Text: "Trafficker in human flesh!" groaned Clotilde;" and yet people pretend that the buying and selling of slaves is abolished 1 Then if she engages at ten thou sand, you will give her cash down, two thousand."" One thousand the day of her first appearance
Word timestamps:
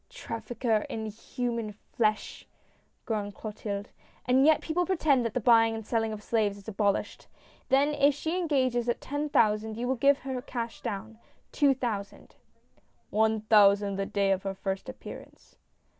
"Trafficker 0.09 0.77
in 0.89 1.05
human 1.05 1.73
flesh!" 1.73 2.47
groaned 3.05 3.35
Clotilde;" 3.35 3.91
and 4.27 4.47
yet 4.47 4.59
people 4.59 4.83
pretend 4.83 5.23
that 5.23 5.35
the 5.35 5.39
buying 5.39 5.75
and 5.75 5.85
selling 5.85 6.11
of 6.11 6.23
slaves 6.23 6.57
is 6.57 6.67
abolished 6.67 7.27
1 7.69 7.69
Then 7.69 7.87
if 7.93 8.15
she 8.15 8.35
engages 8.35 8.89
at 8.89 8.99
ten 8.99 9.27
thou 9.27 9.55
sand, 9.55 9.77
you 9.77 9.87
will 9.87 9.93
give 9.93 10.17
her 10.21 10.41
cash 10.41 10.81
down, 10.81 11.19
two 11.51 11.75
thousand."" 11.75 12.33
One 13.11 13.41
thousand 13.41 13.97
the 13.97 14.07
day 14.07 14.31
of 14.31 14.41
her 14.41 14.55
first 14.55 14.89
appearance 14.89 15.57